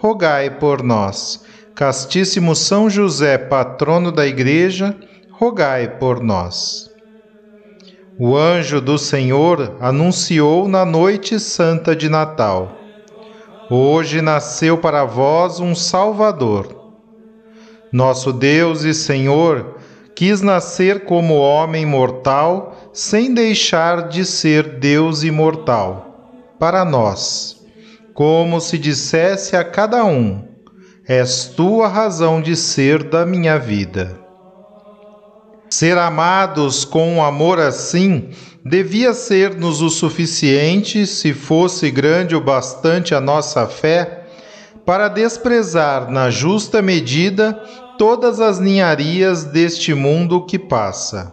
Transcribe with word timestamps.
rogai 0.00 0.48
por 0.48 0.82
nós. 0.82 1.44
Castíssimo 1.74 2.54
São 2.54 2.88
José, 2.88 3.36
patrono 3.36 4.12
da 4.12 4.26
Igreja, 4.26 4.96
rogai 5.30 5.88
por 5.98 6.22
nós. 6.22 6.90
O 8.18 8.36
anjo 8.36 8.80
do 8.80 8.98
Senhor 8.98 9.76
anunciou 9.80 10.68
na 10.68 10.84
noite 10.84 11.38
santa 11.38 11.94
de 11.94 12.08
Natal. 12.08 12.76
Hoje 13.70 14.22
nasceu 14.22 14.78
para 14.78 15.04
vós 15.04 15.60
um 15.60 15.74
Salvador. 15.74 16.76
Nosso 17.92 18.32
Deus 18.32 18.82
e 18.82 18.94
Senhor 18.94 19.76
quis 20.14 20.42
nascer 20.42 21.04
como 21.04 21.38
homem 21.38 21.86
mortal, 21.86 22.90
sem 22.92 23.32
deixar 23.32 24.08
de 24.08 24.24
ser 24.24 24.78
Deus 24.78 25.22
imortal, 25.22 26.32
para 26.58 26.84
nós 26.84 27.57
como 28.18 28.60
se 28.60 28.76
dissesse 28.76 29.54
a 29.54 29.62
cada 29.62 30.04
um: 30.04 30.42
És 31.06 31.52
tu 31.56 31.84
a 31.84 31.86
razão 31.86 32.42
de 32.42 32.56
ser 32.56 33.04
da 33.04 33.24
minha 33.24 33.56
vida. 33.60 34.18
Ser 35.70 35.96
amados 35.96 36.84
com 36.84 37.14
um 37.14 37.22
amor 37.22 37.60
assim 37.60 38.30
devia 38.64 39.14
ser-nos 39.14 39.80
o 39.80 39.88
suficiente, 39.88 41.06
se 41.06 41.32
fosse 41.32 41.92
grande 41.92 42.34
o 42.34 42.40
bastante 42.40 43.14
a 43.14 43.20
nossa 43.20 43.68
fé, 43.68 44.26
para 44.84 45.06
desprezar 45.06 46.10
na 46.10 46.28
justa 46.28 46.82
medida 46.82 47.52
todas 47.96 48.40
as 48.40 48.58
ninharias 48.58 49.44
deste 49.44 49.94
mundo 49.94 50.44
que 50.44 50.58
passa. 50.58 51.32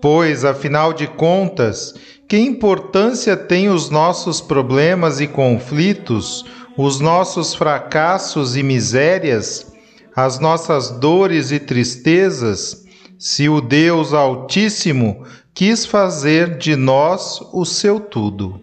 Pois, 0.00 0.44
afinal 0.44 0.92
de 0.92 1.08
contas, 1.08 1.92
que 2.28 2.36
importância 2.36 3.34
têm 3.34 3.70
os 3.70 3.88
nossos 3.88 4.38
problemas 4.38 5.18
e 5.18 5.26
conflitos, 5.26 6.44
os 6.76 7.00
nossos 7.00 7.54
fracassos 7.54 8.54
e 8.54 8.62
misérias, 8.62 9.72
as 10.14 10.38
nossas 10.38 10.90
dores 10.90 11.50
e 11.50 11.58
tristezas, 11.58 12.84
se 13.18 13.48
o 13.48 13.62
Deus 13.62 14.12
Altíssimo 14.12 15.24
quis 15.54 15.86
fazer 15.86 16.58
de 16.58 16.76
nós 16.76 17.40
o 17.50 17.64
seu 17.64 17.98
tudo? 17.98 18.60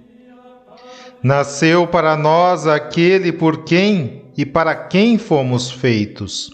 Nasceu 1.24 1.88
para 1.88 2.16
nós 2.16 2.68
aquele 2.68 3.32
por 3.32 3.64
quem 3.64 4.26
e 4.38 4.46
para 4.46 4.76
quem 4.76 5.18
fomos 5.18 5.72
feitos. 5.72 6.52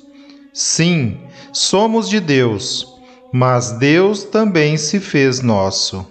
Sim, 0.53 1.19
somos 1.51 2.07
de 2.07 2.21
Deus, 2.21 2.87
mas 3.33 3.73
Deus 3.73 4.23
também 4.23 4.77
se 4.77 4.97
fez 4.97 5.41
nosso. 5.41 6.10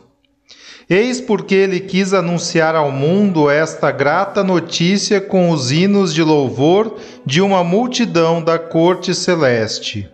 Eis 0.91 1.21
porque 1.21 1.55
ele 1.55 1.79
quis 1.79 2.13
anunciar 2.13 2.75
ao 2.75 2.91
mundo 2.91 3.49
esta 3.49 3.93
grata 3.93 4.43
notícia 4.43 5.21
com 5.21 5.51
os 5.51 5.71
hinos 5.71 6.13
de 6.13 6.21
louvor 6.21 6.97
de 7.25 7.41
uma 7.41 7.63
multidão 7.63 8.43
da 8.43 8.59
corte 8.59 9.15
celeste. 9.15 10.11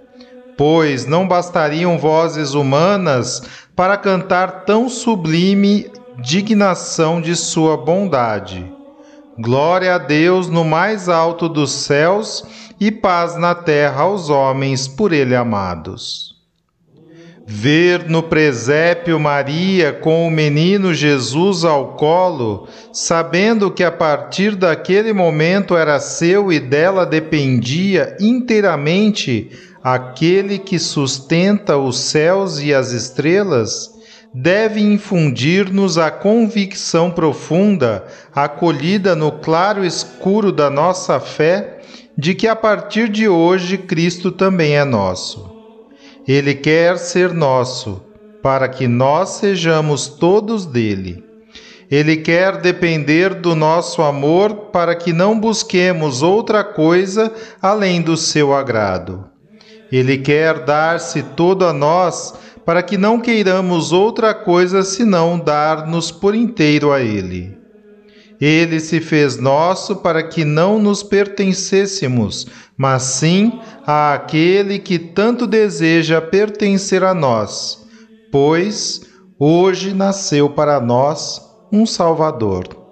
Pois 0.54 1.06
não 1.06 1.26
bastariam 1.26 1.96
vozes 1.96 2.52
humanas 2.52 3.42
para 3.74 3.96
cantar 3.96 4.66
tão 4.66 4.86
sublime 4.86 5.90
dignação 6.18 7.22
de 7.22 7.34
sua 7.34 7.78
bondade. 7.78 8.70
Glória 9.38 9.94
a 9.94 9.98
Deus 9.98 10.50
no 10.50 10.62
mais 10.62 11.08
alto 11.08 11.48
dos 11.48 11.72
céus 11.72 12.44
e 12.78 12.92
paz 12.92 13.34
na 13.34 13.54
terra 13.54 14.02
aos 14.02 14.28
homens 14.28 14.86
por 14.86 15.14
ele 15.14 15.34
amados 15.34 16.35
ver 17.48 18.08
no 18.08 18.24
presépio 18.24 19.20
Maria 19.20 19.92
com 19.92 20.26
o 20.26 20.30
menino 20.30 20.92
Jesus 20.92 21.64
ao 21.64 21.94
colo, 21.94 22.66
sabendo 22.92 23.70
que 23.70 23.84
a 23.84 23.92
partir 23.92 24.56
daquele 24.56 25.12
momento 25.12 25.76
era 25.76 26.00
seu 26.00 26.52
e 26.52 26.58
dela 26.58 27.06
dependia 27.06 28.16
inteiramente 28.18 29.50
aquele 29.80 30.58
que 30.58 30.80
sustenta 30.80 31.78
os 31.78 32.00
céus 32.00 32.60
e 32.60 32.74
as 32.74 32.90
estrelas, 32.90 33.94
deve 34.34 34.80
infundir-nos 34.80 35.96
a 35.96 36.10
convicção 36.10 37.12
profunda, 37.12 38.04
acolhida 38.34 39.14
no 39.14 39.30
claro 39.30 39.84
escuro 39.84 40.50
da 40.50 40.68
nossa 40.68 41.20
fé, 41.20 41.78
de 42.18 42.34
que 42.34 42.48
a 42.48 42.56
partir 42.56 43.08
de 43.08 43.28
hoje 43.28 43.78
Cristo 43.78 44.32
também 44.32 44.76
é 44.76 44.84
nosso. 44.84 45.55
Ele 46.26 46.54
quer 46.54 46.98
ser 46.98 47.32
nosso, 47.32 48.02
para 48.42 48.68
que 48.68 48.88
nós 48.88 49.30
sejamos 49.30 50.08
todos 50.08 50.66
dele. 50.66 51.24
Ele 51.88 52.16
quer 52.16 52.60
depender 52.60 53.34
do 53.34 53.54
nosso 53.54 54.02
amor 54.02 54.54
para 54.72 54.96
que 54.96 55.12
não 55.12 55.38
busquemos 55.38 56.22
outra 56.22 56.64
coisa 56.64 57.32
além 57.62 58.02
do 58.02 58.16
seu 58.16 58.52
agrado. 58.52 59.24
Ele 59.92 60.18
quer 60.18 60.64
dar-se 60.64 61.22
todo 61.22 61.64
a 61.64 61.72
nós 61.72 62.34
para 62.64 62.82
que 62.82 62.98
não 62.98 63.20
queiramos 63.20 63.92
outra 63.92 64.34
coisa 64.34 64.82
senão 64.82 65.38
dar-nos 65.38 66.10
por 66.10 66.34
inteiro 66.34 66.92
a 66.92 67.00
Ele. 67.00 67.56
Ele 68.40 68.80
se 68.80 69.00
fez 69.00 69.38
nosso 69.38 69.96
para 69.96 70.22
que 70.22 70.44
não 70.44 70.78
nos 70.78 71.02
pertencêssemos, 71.02 72.46
mas 72.76 73.02
sim 73.02 73.60
àquele 73.86 74.78
que 74.78 74.98
tanto 74.98 75.46
deseja 75.46 76.20
pertencer 76.20 77.02
a 77.02 77.14
nós, 77.14 77.86
pois 78.30 79.00
hoje 79.38 79.94
nasceu 79.94 80.50
para 80.50 80.80
nós 80.80 81.40
um 81.72 81.86
Salvador. 81.86 82.85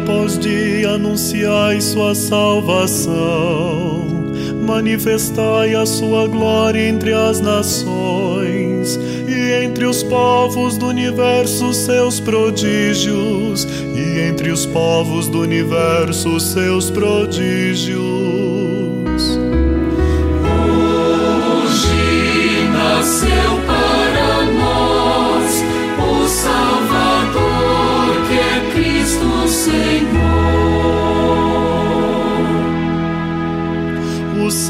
Após 0.00 0.38
dia 0.38 0.90
anunciai 0.90 1.80
sua 1.80 2.14
salvação, 2.14 4.06
manifestai 4.66 5.74
a 5.74 5.84
sua 5.84 6.26
glória 6.26 6.80
entre 6.88 7.12
as 7.12 7.40
nações 7.40 8.98
e 9.28 9.64
entre 9.64 9.84
os 9.84 10.02
povos 10.02 10.78
do 10.78 10.86
universo 10.86 11.72
seus 11.74 12.18
prodígios, 12.18 13.64
e 13.94 14.20
entre 14.20 14.50
os 14.50 14.64
povos 14.66 15.28
do 15.28 15.40
universo 15.40 16.40
seus 16.40 16.90
prodígios. 16.90 18.00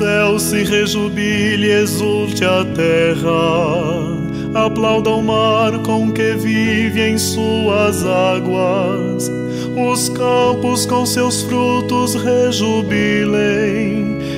Céu 0.01 0.39
se 0.39 0.65
rejubile 0.65 1.71
exulte 1.71 2.43
a 2.43 2.65
terra. 2.65 4.19
Aplauda 4.55 5.11
o 5.11 5.23
mar 5.23 5.79
com 5.81 6.11
que 6.11 6.33
vive 6.37 7.03
em 7.03 7.19
suas 7.19 8.03
águas. 8.07 9.31
Os 9.77 10.09
campos 10.09 10.87
com 10.87 11.05
seus 11.05 11.43
frutos 11.43 12.15
rejubilem 12.15 13.41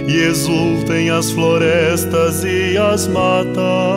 e 0.09 0.17
exultem 0.29 1.11
as 1.11 1.31
florestas 1.31 2.43
e 2.43 2.77
as 2.77 3.07
matas. 3.07 3.92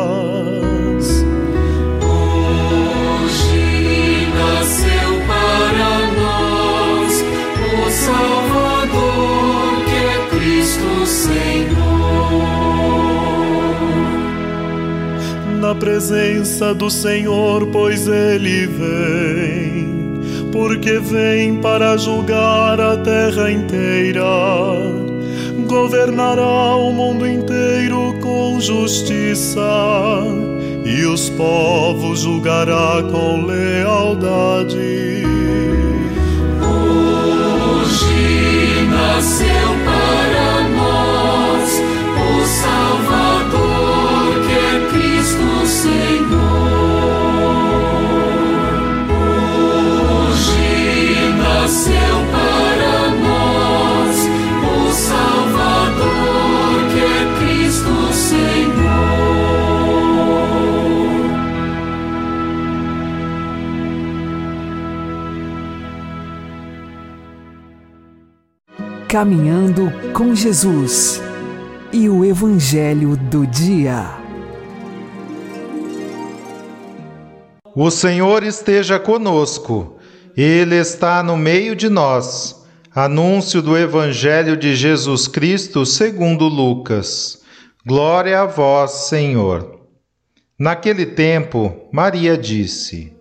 Na 15.65 15.73
presença 15.73 16.75
do 16.75 16.91
Senhor, 16.91 17.65
pois 17.67 18.07
ele 18.07 18.67
vem, 18.67 20.51
porque 20.51 20.99
vem 20.99 21.55
para 21.55 21.97
julgar 21.97 22.79
a 22.79 22.97
terra 22.97 23.51
inteira. 23.51 24.21
Governará 25.67 26.75
o 26.75 26.91
mundo 26.93 27.27
inteiro 27.27 28.13
com 28.21 28.59
justiça, 28.61 29.59
e 30.85 31.03
os 31.05 31.29
povos 31.31 32.19
julgará 32.19 33.01
com 33.11 33.45
lealdade. 33.45 35.04
Caminhando 69.15 69.89
com 70.11 70.35
Jesus 70.35 71.21
e 71.93 72.09
o 72.09 72.25
Evangelho 72.25 73.15
do 73.15 73.47
Dia. 73.47 74.09
O 77.73 77.89
Senhor 77.89 78.43
esteja 78.43 78.99
conosco, 78.99 79.95
Ele 80.35 80.75
está 80.75 81.23
no 81.23 81.37
meio 81.37 81.77
de 81.77 81.87
nós. 81.87 82.61
Anúncio 82.93 83.61
do 83.61 83.77
Evangelho 83.77 84.57
de 84.57 84.75
Jesus 84.75 85.29
Cristo 85.29 85.85
segundo 85.85 86.49
Lucas. 86.49 87.41
Glória 87.87 88.41
a 88.41 88.45
vós, 88.45 89.07
Senhor. 89.07 89.79
Naquele 90.59 91.05
tempo, 91.05 91.87
Maria 91.89 92.37
disse: 92.37 93.13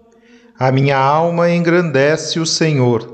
A 0.58 0.73
minha 0.73 0.99
alma 0.99 1.52
engrandece 1.52 2.41
o 2.41 2.46
Senhor, 2.46 3.14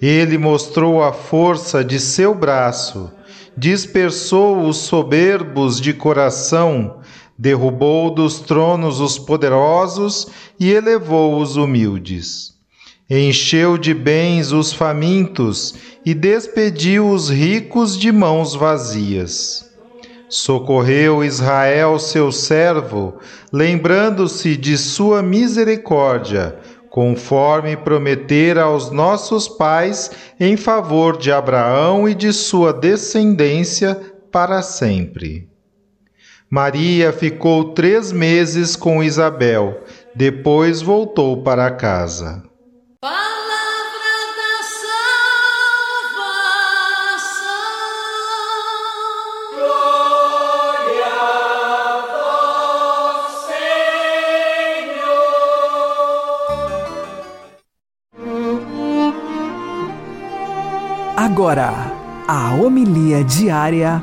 Ele 0.00 0.38
mostrou 0.38 1.02
a 1.02 1.12
força 1.12 1.84
de 1.84 2.00
seu 2.00 2.34
braço, 2.34 3.10
dispersou 3.56 4.66
os 4.66 4.78
soberbos 4.78 5.80
de 5.80 5.92
coração, 5.92 7.00
derrubou 7.38 8.14
dos 8.14 8.40
tronos 8.40 9.00
os 9.00 9.18
poderosos 9.18 10.28
e 10.58 10.70
elevou 10.70 11.40
os 11.40 11.56
humildes. 11.56 12.54
Encheu 13.08 13.76
de 13.76 13.92
bens 13.92 14.52
os 14.52 14.72
famintos 14.72 15.74
e 16.06 16.14
despediu 16.14 17.10
os 17.10 17.28
ricos 17.28 17.98
de 17.98 18.12
mãos 18.12 18.54
vazias. 18.54 19.68
Socorreu 20.28 21.24
Israel, 21.24 21.98
seu 21.98 22.30
servo, 22.30 23.14
lembrando-se 23.52 24.56
de 24.56 24.78
sua 24.78 25.24
misericórdia, 25.24 26.56
conforme 26.90 27.76
prometera 27.76 28.64
aos 28.64 28.90
nossos 28.90 29.48
pais 29.48 30.10
em 30.38 30.56
favor 30.56 31.16
de 31.16 31.30
Abraão 31.30 32.08
e 32.08 32.14
de 32.14 32.32
sua 32.32 32.72
descendência 32.72 33.94
para 34.30 34.60
sempre. 34.60 35.48
Maria 36.50 37.12
ficou 37.12 37.72
três 37.72 38.10
meses 38.10 38.74
com 38.74 39.02
Isabel, 39.04 39.84
depois 40.16 40.82
voltou 40.82 41.44
para 41.44 41.70
casa. 41.70 42.49
Agora, 61.30 61.70
a 62.26 62.56
homilia 62.56 63.22
diária 63.22 64.02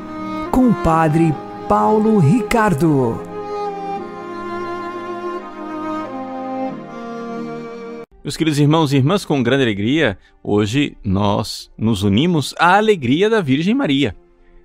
com 0.50 0.70
o 0.70 0.74
Padre 0.82 1.34
Paulo 1.68 2.18
Ricardo. 2.18 3.20
Meus 8.24 8.34
queridos 8.34 8.58
irmãos 8.58 8.94
e 8.94 8.96
irmãs, 8.96 9.26
com 9.26 9.42
grande 9.42 9.62
alegria, 9.62 10.18
hoje 10.42 10.96
nós 11.04 11.70
nos 11.76 12.02
unimos 12.02 12.54
à 12.58 12.78
alegria 12.78 13.28
da 13.28 13.42
Virgem 13.42 13.74
Maria. 13.74 14.16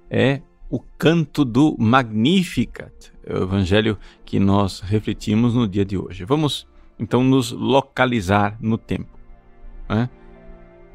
É 0.10 0.40
o 0.70 0.80
canto 0.98 1.44
do 1.44 1.76
Magnificat, 1.78 3.12
é 3.26 3.34
o 3.34 3.44
evangelho 3.44 3.98
que 4.24 4.40
nós 4.40 4.80
refletimos 4.80 5.54
no 5.54 5.68
dia 5.68 5.84
de 5.84 5.98
hoje. 5.98 6.24
Vamos 6.24 6.66
então 6.98 7.26
nos 7.26 7.52
localizar 7.52 8.58
no 8.62 8.78
tempo. 8.78 9.20
Né? 9.90 10.10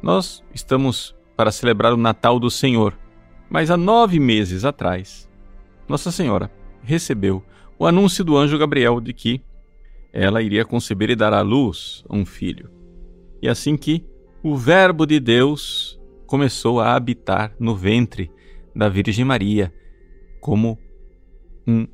Nós 0.03 0.43
estamos 0.55 1.18
para 1.39 1.53
celebrar 1.53 1.93
o 1.93 1.97
Natal 1.97 2.41
do 2.41 2.51
Senhor, 2.51 2.99
mas 3.49 3.71
há 3.71 3.77
nove 3.77 4.19
meses 4.19 4.65
atrás 4.65 5.31
nossa 5.89 6.11
Senhora 6.11 6.51
recebeu 6.83 7.45
o 7.79 7.87
anúncio 7.87 8.25
do 8.25 8.37
anjo 8.37 8.59
Gabriel 8.59 9.01
de 9.01 9.13
que 9.13 9.41
ela 10.13 10.43
iria 10.43 10.65
conceber 10.65 11.11
e 11.11 11.15
dar 11.15 11.33
à 11.33 11.41
luz 11.41 12.05
um 12.11 12.27
filho. 12.27 12.69
E 13.41 13.49
assim 13.49 13.77
que 13.77 14.05
o 14.43 14.57
Verbo 14.57 15.07
de 15.07 15.21
Deus 15.21 15.97
começou 16.27 16.81
a 16.81 16.97
habitar 16.97 17.55
no 17.61 17.77
ventre 17.77 18.33
da 18.75 18.89
Virgem 18.89 19.25
Maria 19.25 19.73
como 20.41 20.77
um 21.65 21.87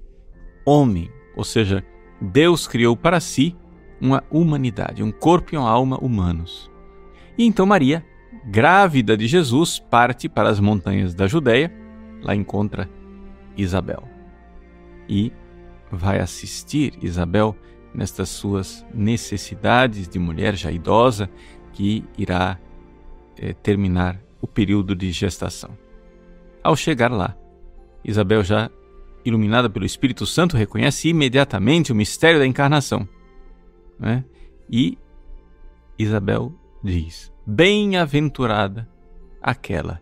homem, 0.65 1.11
ou 1.37 1.45
seja, 1.45 1.85
Deus 2.19 2.67
criou 2.67 2.97
para 2.97 3.21
si 3.21 3.55
uma 4.01 4.25
humanidade, 4.31 5.03
um 5.03 5.13
corpo 5.13 5.55
e 5.55 5.59
uma 5.59 5.69
alma 5.69 5.99
humanos. 5.99 6.71
E 7.37 7.45
então 7.45 7.67
Maria 7.67 8.03
grávida 8.45 9.17
de 9.17 9.27
Jesus, 9.27 9.79
parte 9.79 10.29
para 10.29 10.49
as 10.49 10.61
montanhas 10.61 11.15
da 11.15 11.27
Judéia. 11.27 11.73
Lá 12.23 12.35
encontra 12.35 12.89
Isabel. 13.57 14.03
E 15.09 15.33
vai 15.91 16.21
assistir 16.21 16.99
Isabel 17.03 17.57
nestas 17.95 18.29
suas 18.29 18.85
necessidades 18.93 20.09
de 20.09 20.19
mulher 20.19 20.57
já 20.57 20.73
idosa 20.73 21.31
que 21.73 22.05
irá 22.19 22.59
é, 23.39 23.53
terminar 23.53 24.21
o 24.41 24.47
período 24.47 24.95
de 24.95 25.11
gestação. 25.13 25.71
Ao 26.63 26.75
chegar 26.75 27.11
lá, 27.11 27.37
Isabel, 28.05 28.43
já 28.43 28.71
iluminada 29.25 29.71
pelo 29.71 29.87
Espírito 29.87 30.27
Santo, 30.27 30.57
reconhece 30.57 31.09
imediatamente 31.09 31.93
o 31.93 31.95
mistério 31.95 32.39
da 32.39 32.47
encarnação. 32.47 33.09
Né? 33.99 34.25
E 34.71 34.99
Isabel 35.99 36.53
diz: 36.83 37.33
Bem-aventurada 37.47 38.89
aquela 39.43 40.01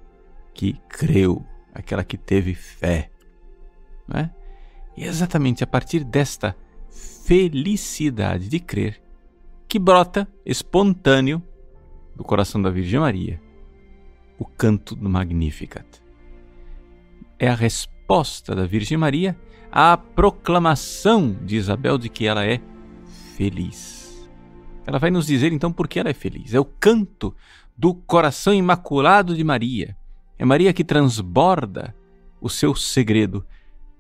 que 0.55 0.75
creu, 0.89 1.45
aquela 1.75 2.05
que 2.05 2.17
teve 2.17 2.55
fé. 2.55 3.11
Né? 4.07 4.31
E 4.97 5.05
é 5.05 5.07
exatamente 5.07 5.65
a 5.65 5.67
partir 5.67 6.05
desta 6.05 6.57
felicidade 7.25 8.49
de 8.49 8.61
crer 8.61 9.03
que 9.67 9.79
brota 9.79 10.29
espontâneo 10.45 11.43
do 12.15 12.23
coração 12.23 12.61
da 12.61 12.71
Virgem 12.71 13.01
Maria 13.01 13.41
o 14.39 14.45
canto 14.45 14.97
do 14.97 15.09
Magnificat. 15.09 15.87
É 17.39 17.49
a 17.49 17.55
resposta 17.55 18.55
da 18.55 18.67
Virgem 18.67 18.99
Maria 18.99 19.37
à 19.71 19.97
proclamação 19.97 21.33
de 21.45 21.57
Isabel 21.57 21.97
de 21.97 22.09
que 22.09 22.27
ela 22.27 22.45
é 22.45 22.61
feliz. 23.37 24.02
Ela 24.87 24.99
vai 24.99 25.11
nos 25.11 25.27
dizer 25.27 25.53
então 25.53 25.73
por 25.73 25.87
que 25.89 25.99
ela 25.99 26.11
é 26.11 26.15
feliz. 26.15 26.55
É 26.55 26.61
o 26.61 26.65
canto 26.65 27.35
do 27.77 27.95
coração 27.95 28.53
imaculado 28.53 29.35
de 29.35 29.45
Maria. 29.45 29.97
É 30.39 30.45
Maria 30.45 30.73
que 30.73 30.85
transborda 30.85 31.95
o 32.41 32.49
seu 32.49 32.75
segredo. 32.75 33.47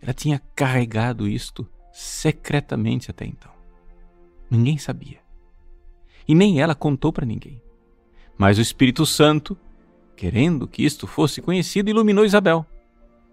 Ela 0.00 0.12
tinha 0.12 0.42
carregado 0.54 1.28
isto 1.28 1.68
secretamente 1.92 3.10
até 3.10 3.24
então. 3.24 3.50
Ninguém 4.50 4.76
sabia. 4.76 5.20
E 6.26 6.34
nem 6.34 6.60
ela 6.60 6.74
contou 6.74 7.12
para 7.12 7.26
ninguém. 7.26 7.60
Mas 8.36 8.58
o 8.58 8.62
Espírito 8.62 9.06
Santo, 9.06 9.56
querendo 10.16 10.66
que 10.66 10.84
isto 10.84 11.06
fosse 11.06 11.40
conhecido, 11.40 11.90
iluminou 11.90 12.24
Isabel. 12.24 12.66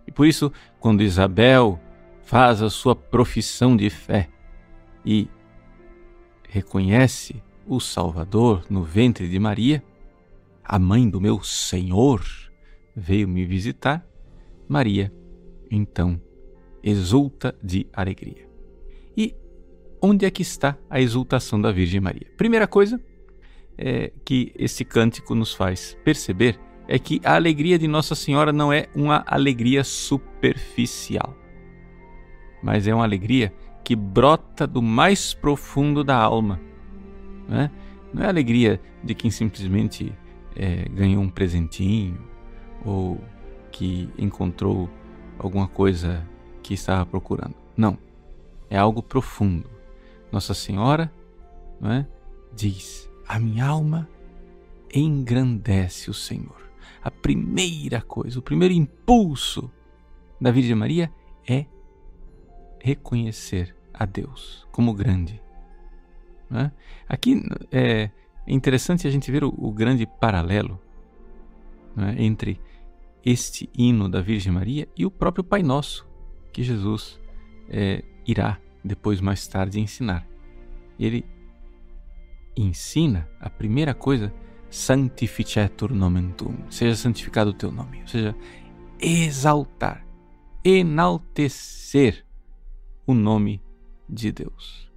E 0.05 0.11
por 0.11 0.27
isso, 0.27 0.51
quando 0.79 1.03
Isabel 1.03 1.79
faz 2.23 2.61
a 2.61 2.69
sua 2.69 2.95
profissão 2.95 3.75
de 3.75 3.89
fé 3.89 4.29
e 5.05 5.27
reconhece 6.49 7.41
o 7.65 7.79
Salvador 7.79 8.65
no 8.69 8.83
ventre 8.83 9.27
de 9.27 9.39
Maria, 9.39 9.83
a 10.63 10.77
mãe 10.77 11.09
do 11.09 11.21
meu 11.21 11.41
Senhor 11.41 12.25
veio 12.95 13.27
me 13.27 13.45
visitar, 13.45 14.05
Maria 14.67 15.13
então 15.71 16.19
exulta 16.83 17.55
de 17.61 17.87
alegria. 17.93 18.49
E 19.15 19.35
onde 20.01 20.25
é 20.25 20.31
que 20.31 20.41
está 20.41 20.77
a 20.89 20.99
exultação 20.99 21.61
da 21.61 21.71
Virgem 21.71 21.99
Maria? 21.99 22.27
Primeira 22.37 22.67
coisa 22.67 22.99
é, 23.77 24.11
que 24.25 24.51
esse 24.55 24.83
cântico 24.83 25.35
nos 25.35 25.53
faz 25.53 25.97
perceber 26.03 26.59
é 26.87 26.97
que 26.97 27.21
a 27.23 27.35
alegria 27.35 27.77
de 27.77 27.87
Nossa 27.87 28.15
Senhora 28.15 28.51
não 28.51 28.73
é 28.73 28.87
uma 28.95 29.23
alegria 29.27 29.83
superficial, 29.83 31.35
mas 32.63 32.87
é 32.87 32.95
uma 32.95 33.03
alegria 33.03 33.53
que 33.89 33.95
brota 33.95 34.67
do 34.67 34.83
mais 34.83 35.33
profundo 35.33 36.03
da 36.03 36.15
alma. 36.15 36.61
Né? 37.47 37.71
Não 38.13 38.21
é 38.21 38.27
a 38.27 38.29
alegria 38.29 38.79
de 39.03 39.15
quem 39.15 39.31
simplesmente 39.31 40.15
é, 40.55 40.87
ganhou 40.89 41.23
um 41.23 41.27
presentinho 41.27 42.21
ou 42.85 43.19
que 43.71 44.07
encontrou 44.15 44.87
alguma 45.39 45.67
coisa 45.67 46.23
que 46.61 46.75
estava 46.75 47.03
procurando. 47.03 47.55
Não. 47.75 47.97
É 48.69 48.77
algo 48.77 49.01
profundo. 49.01 49.67
Nossa 50.31 50.53
Senhora 50.53 51.11
é, 51.81 52.05
diz: 52.55 53.09
A 53.27 53.39
minha 53.39 53.65
alma 53.65 54.07
engrandece 54.93 56.11
o 56.11 56.13
Senhor. 56.13 56.61
A 57.01 57.09
primeira 57.09 58.03
coisa, 58.03 58.37
o 58.37 58.43
primeiro 58.43 58.75
impulso 58.75 59.67
da 60.39 60.51
Virgem 60.51 60.75
Maria 60.75 61.11
é 61.47 61.65
reconhecer 62.79 63.78
a 63.99 64.05
Deus 64.05 64.65
como 64.71 64.93
grande. 64.93 65.41
É? 66.51 66.71
Aqui 67.07 67.43
é 67.69 68.09
interessante 68.47 69.05
a 69.05 69.11
gente 69.11 69.29
ver 69.29 69.43
o, 69.43 69.53
o 69.55 69.71
grande 69.71 70.07
paralelo 70.07 70.79
é? 71.97 72.23
entre 72.23 72.59
este 73.23 73.69
hino 73.77 74.07
da 74.07 74.21
Virgem 74.21 74.53
Maria 74.53 74.87
e 74.97 75.05
o 75.05 75.11
próprio 75.11 75.43
Pai 75.43 75.61
Nosso, 75.61 76.07
que 76.53 76.63
Jesus 76.63 77.19
é, 77.67 78.01
irá 78.25 78.57
depois 78.83 79.19
mais 79.19 79.45
tarde 79.47 79.81
ensinar. 79.81 80.25
Ele 80.97 81.25
ensina 82.55 83.29
a 83.39 83.49
primeira 83.49 83.93
coisa, 83.93 84.33
sanctificetur 84.69 85.93
nomen 85.93 86.31
tuum, 86.31 86.57
seja 86.69 86.95
santificado 86.95 87.51
o 87.51 87.53
teu 87.53 87.71
nome, 87.71 88.01
ou 88.01 88.07
seja, 88.07 88.35
exaltar, 88.99 90.05
enaltecer 90.63 92.25
o 93.05 93.13
nome 93.13 93.61
de 94.09 94.31
Deus. 94.31 94.89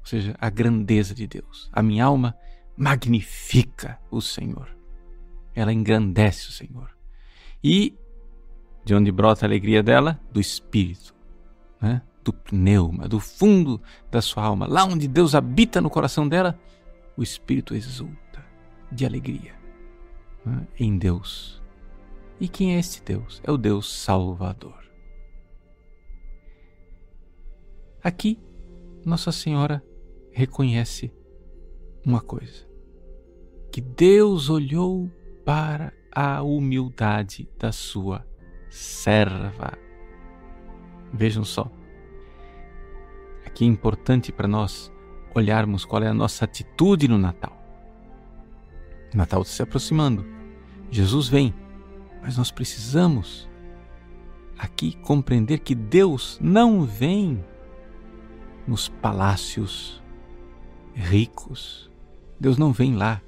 Ou 0.00 0.06
seja, 0.06 0.36
a 0.40 0.50
grandeza 0.50 1.14
de 1.14 1.26
Deus. 1.26 1.68
A 1.72 1.82
minha 1.82 2.04
alma 2.04 2.36
magnifica 2.76 3.98
o 4.10 4.20
Senhor. 4.20 4.68
Ela 5.54 5.72
engrandece 5.72 6.48
o 6.48 6.52
Senhor. 6.52 6.90
E 7.64 7.96
de 8.84 8.94
onde 8.94 9.10
brota 9.10 9.44
a 9.44 9.48
alegria 9.48 9.82
dela? 9.82 10.20
Do 10.30 10.40
espírito, 10.40 11.14
né? 11.80 12.02
do 12.22 12.32
pneuma, 12.32 13.08
do 13.08 13.18
fundo 13.18 13.80
da 14.10 14.20
sua 14.20 14.44
alma. 14.44 14.66
Lá 14.66 14.84
onde 14.84 15.08
Deus 15.08 15.34
habita 15.34 15.80
no 15.80 15.90
coração 15.90 16.28
dela, 16.28 16.58
o 17.16 17.22
espírito 17.22 17.74
exulta 17.74 18.44
de 18.90 19.06
alegria 19.06 19.54
né? 20.44 20.66
em 20.78 20.96
Deus. 20.96 21.60
E 22.38 22.48
quem 22.48 22.76
é 22.76 22.78
este 22.78 23.02
Deus? 23.02 23.40
É 23.42 23.50
o 23.50 23.56
Deus 23.56 23.92
Salvador. 23.92 24.85
Aqui, 28.06 28.38
Nossa 29.04 29.32
Senhora 29.32 29.84
reconhece 30.30 31.12
uma 32.04 32.20
coisa: 32.20 32.64
que 33.72 33.80
Deus 33.80 34.48
olhou 34.48 35.10
para 35.44 35.92
a 36.12 36.40
humildade 36.40 37.50
da 37.58 37.72
sua 37.72 38.24
serva. 38.70 39.76
Vejam 41.12 41.42
só. 41.42 41.68
Aqui 43.44 43.64
é 43.64 43.66
importante 43.66 44.30
para 44.30 44.46
nós 44.46 44.92
olharmos 45.34 45.84
qual 45.84 46.00
é 46.00 46.06
a 46.06 46.14
nossa 46.14 46.44
atitude 46.44 47.08
no 47.08 47.18
Natal. 47.18 47.60
O 49.12 49.16
Natal 49.16 49.42
está 49.42 49.52
se 49.52 49.62
aproximando. 49.64 50.24
Jesus 50.92 51.26
vem, 51.26 51.52
mas 52.22 52.38
nós 52.38 52.52
precisamos 52.52 53.48
aqui 54.56 54.96
compreender 54.98 55.58
que 55.58 55.74
Deus 55.74 56.38
não 56.40 56.84
vem 56.84 57.44
nos 58.66 58.88
palácios 58.88 60.02
ricos. 60.94 61.90
Deus 62.38 62.58
não 62.58 62.72
vem 62.72 62.94
lá 62.94 63.22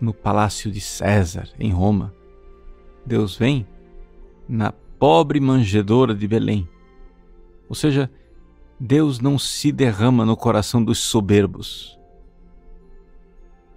no 0.00 0.14
palácio 0.14 0.70
de 0.70 0.80
César, 0.80 1.48
em 1.58 1.70
Roma. 1.70 2.14
Deus 3.04 3.36
vem 3.36 3.66
na 4.48 4.72
pobre 4.72 5.40
manjedoura 5.40 6.14
de 6.14 6.26
Belém. 6.26 6.68
Ou 7.68 7.74
seja, 7.74 8.10
Deus 8.78 9.20
não 9.20 9.38
se 9.38 9.70
derrama 9.70 10.24
no 10.24 10.36
coração 10.36 10.82
dos 10.82 10.98
soberbos. 10.98 11.98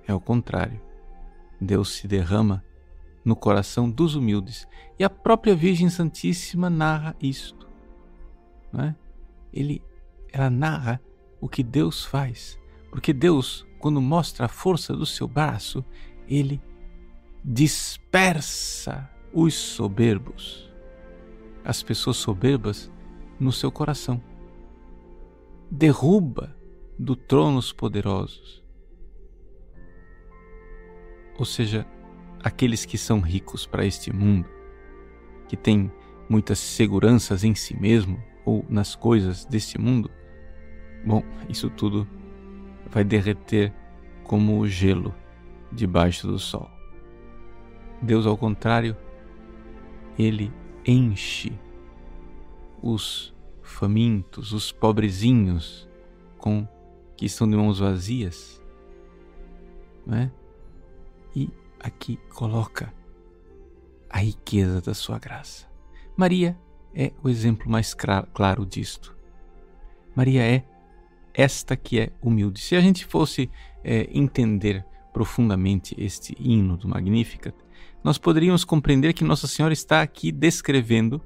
É 0.07 0.13
o 0.13 0.19
contrário. 0.19 0.81
Deus 1.59 1.93
se 1.93 2.07
derrama 2.07 2.63
no 3.23 3.35
coração 3.35 3.89
dos 3.89 4.15
humildes. 4.15 4.67
E 4.99 5.03
a 5.03 5.09
própria 5.09 5.55
Virgem 5.55 5.89
Santíssima 5.89 6.69
narra 6.69 7.15
isto. 7.21 7.67
Não 8.71 8.83
é? 8.83 8.95
Ele 9.53 9.81
ela 10.33 10.49
narra 10.49 10.99
o 11.39 11.47
que 11.47 11.63
Deus 11.63 12.03
faz. 12.03 12.59
Porque 12.89 13.13
Deus, 13.13 13.65
quando 13.79 14.01
mostra 14.01 14.47
a 14.47 14.49
força 14.49 14.93
do 14.93 15.05
seu 15.05 15.27
braço, 15.27 15.85
ele 16.27 16.59
dispersa 17.45 19.09
os 19.31 19.53
soberbos, 19.53 20.71
as 21.63 21.83
pessoas 21.83 22.17
soberbas 22.17 22.91
no 23.39 23.51
seu 23.51 23.71
coração. 23.71 24.21
Derruba 25.69 26.55
do 26.97 27.15
trono 27.15 27.57
os 27.57 27.71
poderosos. 27.71 28.63
Ou 31.37 31.45
seja, 31.45 31.85
aqueles 32.43 32.85
que 32.85 32.97
são 32.97 33.19
ricos 33.19 33.65
para 33.65 33.85
este 33.85 34.13
mundo, 34.13 34.47
que 35.47 35.57
têm 35.57 35.91
muitas 36.29 36.59
seguranças 36.59 37.43
em 37.43 37.53
si 37.53 37.75
mesmo 37.75 38.23
ou 38.45 38.65
nas 38.69 38.95
coisas 38.95 39.45
deste 39.45 39.79
mundo, 39.79 40.09
Bom, 41.05 41.23
isso 41.49 41.69
tudo 41.69 42.07
vai 42.89 43.03
derreter 43.03 43.73
como 44.23 44.59
o 44.59 44.67
gelo 44.67 45.13
debaixo 45.71 46.27
do 46.27 46.39
sol. 46.39 46.69
Deus, 48.01 48.25
ao 48.25 48.37
contrário, 48.37 48.95
ele 50.17 50.51
enche 50.85 51.51
os 52.81 53.33
famintos, 53.61 54.51
os 54.51 54.71
pobrezinhos 54.71 55.89
com 56.37 56.67
que 57.15 57.25
estão 57.25 57.49
de 57.49 57.55
mãos 57.55 57.79
vazias, 57.79 58.61
né? 60.05 60.31
E 61.35 61.49
aqui 61.79 62.17
coloca 62.33 62.93
a 64.09 64.19
riqueza 64.19 64.81
da 64.81 64.93
sua 64.93 65.17
graça. 65.17 65.67
Maria 66.15 66.57
é 66.93 67.11
o 67.23 67.29
exemplo 67.29 67.69
mais 67.69 67.93
claro 67.93 68.65
disto. 68.65 69.17
Maria 70.15 70.43
é 70.43 70.63
esta 71.33 71.75
que 71.75 71.99
é 71.99 72.11
humilde. 72.21 72.59
Se 72.59 72.75
a 72.75 72.81
gente 72.81 73.05
fosse 73.05 73.49
é, 73.83 74.09
entender 74.11 74.85
profundamente 75.11 75.95
este 75.97 76.35
hino 76.39 76.77
do 76.77 76.87
Magnificat, 76.87 77.55
nós 78.03 78.17
poderíamos 78.17 78.65
compreender 78.65 79.13
que 79.13 79.23
Nossa 79.23 79.47
Senhora 79.47 79.73
está 79.73 80.01
aqui 80.01 80.31
descrevendo 80.31 81.21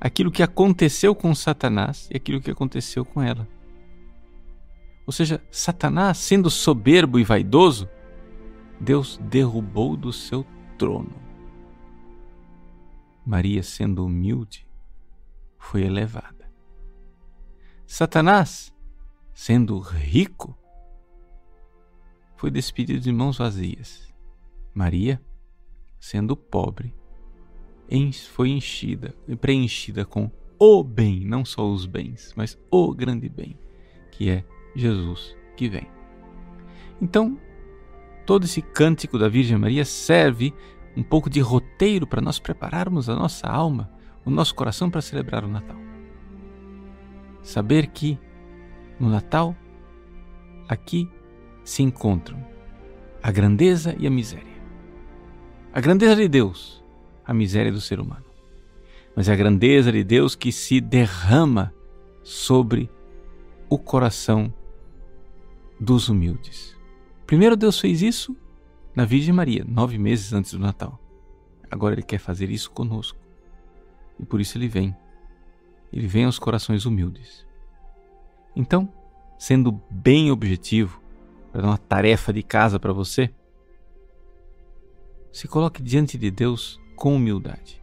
aquilo 0.00 0.30
que 0.30 0.42
aconteceu 0.42 1.14
com 1.14 1.34
Satanás 1.34 2.08
e 2.10 2.16
aquilo 2.16 2.40
que 2.40 2.50
aconteceu 2.50 3.04
com 3.04 3.22
ela. 3.22 3.46
Ou 5.06 5.12
seja, 5.12 5.42
Satanás, 5.50 6.18
sendo 6.18 6.50
soberbo 6.50 7.18
e 7.18 7.24
vaidoso, 7.24 7.88
Deus 8.80 9.18
derrubou 9.22 9.96
do 9.96 10.12
seu 10.12 10.46
trono. 10.78 11.14
Maria, 13.24 13.62
sendo 13.62 14.04
humilde, 14.04 14.66
foi 15.58 15.82
elevada. 15.82 16.43
Satanás, 17.86 18.74
sendo 19.32 19.78
rico, 19.78 20.56
foi 22.36 22.50
despedido 22.50 23.00
de 23.00 23.12
mãos 23.12 23.38
vazias. 23.38 24.12
Maria, 24.74 25.20
sendo 26.00 26.36
pobre, 26.36 26.94
foi 28.28 28.50
enchida 28.50 29.14
e 29.28 29.36
preenchida 29.36 30.04
com 30.04 30.30
o 30.58 30.82
bem, 30.82 31.24
não 31.24 31.44
só 31.44 31.70
os 31.70 31.86
bens, 31.86 32.32
mas 32.36 32.58
o 32.70 32.92
grande 32.94 33.28
bem, 33.28 33.58
que 34.10 34.30
é 34.30 34.44
Jesus 34.74 35.36
que 35.56 35.68
vem. 35.68 35.86
Então, 37.00 37.38
todo 38.26 38.44
esse 38.44 38.62
cântico 38.62 39.18
da 39.18 39.28
Virgem 39.28 39.58
Maria 39.58 39.84
serve 39.84 40.54
um 40.96 41.02
pouco 41.02 41.28
de 41.28 41.40
roteiro 41.40 42.06
para 42.06 42.22
nós 42.22 42.38
prepararmos 42.38 43.08
a 43.08 43.14
nossa 43.14 43.46
alma, 43.46 43.92
o 44.24 44.30
nosso 44.30 44.54
coração 44.54 44.90
para 44.90 45.02
celebrar 45.02 45.44
o 45.44 45.48
Natal. 45.48 45.93
Saber 47.44 47.88
que 47.88 48.18
no 48.98 49.10
Natal, 49.10 49.54
aqui 50.66 51.08
se 51.62 51.82
encontram 51.82 52.42
a 53.22 53.30
grandeza 53.30 53.94
e 53.98 54.06
a 54.06 54.10
miséria. 54.10 54.54
A 55.72 55.80
grandeza 55.80 56.16
de 56.16 56.26
Deus, 56.26 56.82
a 57.24 57.34
miséria 57.34 57.70
do 57.70 57.82
ser 57.82 58.00
humano. 58.00 58.24
Mas 59.14 59.28
é 59.28 59.32
a 59.34 59.36
grandeza 59.36 59.92
de 59.92 60.02
Deus 60.02 60.34
que 60.34 60.50
se 60.50 60.80
derrama 60.80 61.72
sobre 62.22 62.90
o 63.68 63.78
coração 63.78 64.52
dos 65.78 66.08
humildes. 66.08 66.74
Primeiro 67.26 67.56
Deus 67.56 67.78
fez 67.78 68.00
isso 68.00 68.34
na 68.96 69.04
Virgem 69.04 69.34
Maria, 69.34 69.64
nove 69.68 69.98
meses 69.98 70.32
antes 70.32 70.52
do 70.52 70.58
Natal. 70.58 70.98
Agora 71.70 71.94
Ele 71.94 72.02
quer 72.02 72.18
fazer 72.18 72.50
isso 72.50 72.70
conosco. 72.70 73.18
E 74.18 74.24
por 74.24 74.40
isso 74.40 74.56
Ele 74.56 74.68
vem. 74.68 74.96
Ele 75.92 76.06
vem 76.06 76.24
aos 76.24 76.38
corações 76.38 76.86
humildes. 76.86 77.46
Então, 78.56 78.92
sendo 79.38 79.80
bem 79.90 80.30
objetivo, 80.30 81.00
para 81.52 81.62
dar 81.62 81.68
uma 81.68 81.78
tarefa 81.78 82.32
de 82.32 82.42
casa 82.42 82.80
para 82.80 82.92
você, 82.92 83.30
se 85.32 85.48
coloque 85.48 85.82
diante 85.82 86.16
de 86.18 86.30
Deus 86.30 86.80
com 86.96 87.14
humildade. 87.14 87.82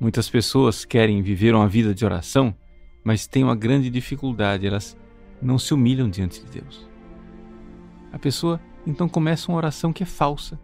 Muitas 0.00 0.28
pessoas 0.28 0.84
querem 0.84 1.22
viver 1.22 1.54
uma 1.54 1.68
vida 1.68 1.94
de 1.94 2.04
oração, 2.04 2.54
mas 3.04 3.26
têm 3.26 3.42
uma 3.42 3.56
grande 3.56 3.90
dificuldade, 3.90 4.66
elas 4.66 4.96
não 5.40 5.58
se 5.58 5.74
humilham 5.74 6.08
diante 6.08 6.44
de 6.44 6.60
Deus. 6.60 6.88
A 8.12 8.18
pessoa 8.18 8.60
então 8.86 9.08
começa 9.08 9.50
uma 9.50 9.58
oração 9.58 9.92
que 9.92 10.02
é 10.02 10.06
falsa, 10.06 10.58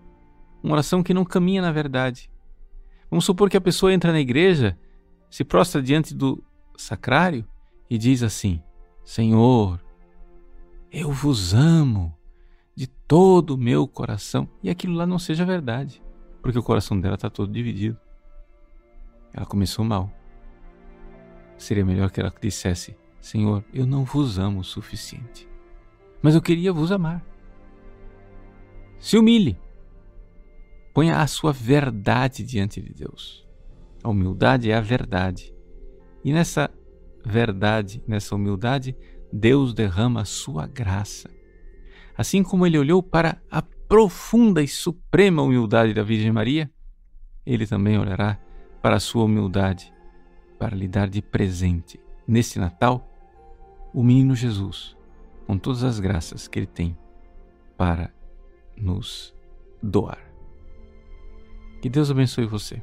uma 0.62 0.74
oração 0.74 1.02
que 1.02 1.12
não 1.12 1.24
caminha 1.24 1.60
na 1.60 1.72
verdade. 1.72 2.30
Vamos 3.10 3.24
supor 3.24 3.50
que 3.50 3.56
a 3.56 3.60
pessoa 3.60 3.92
entra 3.92 4.12
na 4.12 4.20
igreja, 4.20 4.78
se 5.34 5.42
prostra 5.42 5.82
diante 5.82 6.14
do 6.14 6.40
sacrário 6.76 7.44
e 7.90 7.98
diz 7.98 8.22
assim: 8.22 8.62
Senhor, 9.04 9.84
eu 10.92 11.10
vos 11.10 11.52
amo 11.52 12.16
de 12.72 12.86
todo 12.86 13.56
o 13.56 13.58
meu 13.58 13.88
coração, 13.88 14.48
e 14.62 14.70
aquilo 14.70 14.94
lá 14.94 15.04
não 15.04 15.18
seja 15.18 15.44
verdade, 15.44 16.00
porque 16.40 16.56
o 16.56 16.62
coração 16.62 17.00
dela 17.00 17.16
está 17.16 17.28
todo 17.28 17.52
dividido. 17.52 17.98
Ela 19.32 19.44
começou 19.44 19.84
mal. 19.84 20.08
Seria 21.58 21.84
melhor 21.84 22.12
que 22.12 22.20
ela 22.20 22.32
dissesse: 22.40 22.96
Senhor, 23.20 23.64
eu 23.74 23.84
não 23.86 24.04
vos 24.04 24.38
amo 24.38 24.60
o 24.60 24.64
suficiente, 24.64 25.48
mas 26.22 26.36
eu 26.36 26.42
queria 26.42 26.72
vos 26.72 26.92
amar. 26.92 27.26
Se 29.00 29.18
humilhe. 29.18 29.58
Ponha 30.94 31.18
a 31.18 31.26
sua 31.26 31.52
verdade 31.52 32.44
diante 32.44 32.80
de 32.80 32.94
Deus. 32.94 33.43
A 34.04 34.10
humildade 34.10 34.70
é 34.70 34.74
a 34.74 34.82
verdade. 34.82 35.54
E 36.22 36.30
nessa 36.30 36.70
verdade, 37.24 38.04
nessa 38.06 38.34
humildade, 38.34 38.94
Deus 39.32 39.72
derrama 39.72 40.20
a 40.20 40.24
sua 40.26 40.66
graça. 40.66 41.30
Assim 42.14 42.42
como 42.42 42.66
ele 42.66 42.78
olhou 42.78 43.02
para 43.02 43.40
a 43.50 43.62
profunda 43.62 44.62
e 44.62 44.68
suprema 44.68 45.42
humildade 45.42 45.94
da 45.94 46.02
Virgem 46.02 46.30
Maria, 46.30 46.70
ele 47.46 47.66
também 47.66 47.98
olhará 47.98 48.38
para 48.82 48.96
a 48.96 49.00
sua 49.00 49.24
humildade 49.24 49.90
para 50.58 50.76
lhe 50.76 50.86
dar 50.86 51.08
de 51.08 51.22
presente, 51.22 51.98
nesse 52.28 52.58
Natal, 52.58 53.10
o 53.92 54.02
menino 54.02 54.34
Jesus, 54.34 54.94
com 55.46 55.56
todas 55.56 55.82
as 55.82 55.98
graças 55.98 56.46
que 56.46 56.58
ele 56.58 56.66
tem 56.66 56.96
para 57.76 58.12
nos 58.76 59.34
doar. 59.82 60.18
Que 61.80 61.88
Deus 61.88 62.10
abençoe 62.10 62.44
você. 62.44 62.82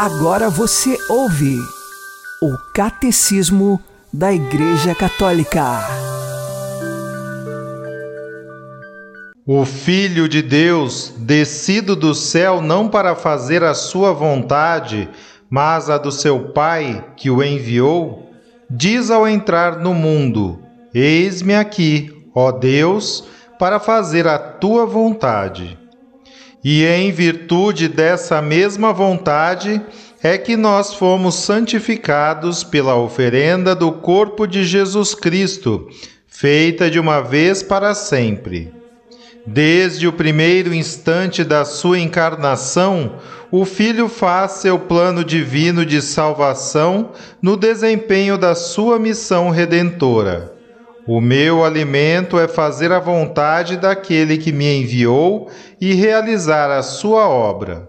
Agora 0.00 0.48
você 0.48 0.96
ouve 1.08 1.56
o 2.40 2.56
Catecismo 2.72 3.82
da 4.12 4.32
Igreja 4.32 4.94
Católica. 4.94 5.80
O 9.44 9.64
Filho 9.64 10.28
de 10.28 10.40
Deus, 10.40 11.12
descido 11.16 11.96
do 11.96 12.14
céu 12.14 12.60
não 12.62 12.88
para 12.88 13.16
fazer 13.16 13.64
a 13.64 13.74
sua 13.74 14.12
vontade, 14.12 15.08
mas 15.50 15.90
a 15.90 15.98
do 15.98 16.12
seu 16.12 16.52
Pai 16.52 17.04
que 17.16 17.28
o 17.28 17.42
enviou, 17.42 18.30
diz 18.70 19.10
ao 19.10 19.26
entrar 19.26 19.78
no 19.80 19.92
mundo: 19.92 20.60
Eis-me 20.94 21.56
aqui, 21.56 22.30
ó 22.32 22.52
Deus, 22.52 23.24
para 23.58 23.80
fazer 23.80 24.28
a 24.28 24.38
tua 24.38 24.86
vontade. 24.86 25.76
E 26.64 26.84
em 26.84 27.12
virtude 27.12 27.88
dessa 27.88 28.42
mesma 28.42 28.92
vontade 28.92 29.80
é 30.22 30.36
que 30.36 30.56
nós 30.56 30.94
fomos 30.94 31.36
santificados 31.36 32.64
pela 32.64 32.96
oferenda 32.96 33.74
do 33.74 33.92
corpo 33.92 34.46
de 34.46 34.64
Jesus 34.64 35.14
Cristo, 35.14 35.88
feita 36.26 36.90
de 36.90 36.98
uma 36.98 37.20
vez 37.20 37.62
para 37.62 37.94
sempre. 37.94 38.72
Desde 39.46 40.06
o 40.06 40.12
primeiro 40.12 40.74
instante 40.74 41.44
da 41.44 41.64
sua 41.64 41.98
encarnação, 41.98 43.18
o 43.50 43.64
Filho 43.64 44.08
faz 44.08 44.52
seu 44.52 44.78
plano 44.78 45.24
divino 45.24 45.86
de 45.86 46.02
salvação 46.02 47.12
no 47.40 47.56
desempenho 47.56 48.36
da 48.36 48.54
sua 48.54 48.98
missão 48.98 49.48
redentora. 49.48 50.57
O 51.10 51.22
meu 51.22 51.64
alimento 51.64 52.38
é 52.38 52.46
fazer 52.46 52.92
a 52.92 52.98
vontade 52.98 53.78
daquele 53.78 54.36
que 54.36 54.52
me 54.52 54.82
enviou 54.82 55.48
e 55.80 55.94
realizar 55.94 56.70
a 56.70 56.82
sua 56.82 57.26
obra. 57.26 57.88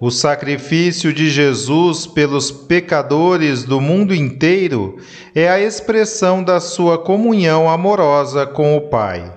O 0.00 0.10
sacrifício 0.10 1.12
de 1.12 1.30
Jesus 1.30 2.08
pelos 2.08 2.50
pecadores 2.50 3.62
do 3.62 3.80
mundo 3.80 4.12
inteiro 4.12 4.96
é 5.32 5.48
a 5.48 5.60
expressão 5.60 6.42
da 6.42 6.58
sua 6.58 6.98
comunhão 6.98 7.70
amorosa 7.70 8.44
com 8.44 8.76
o 8.76 8.88
Pai. 8.88 9.32